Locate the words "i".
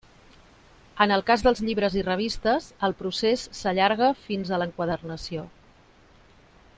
1.99-2.03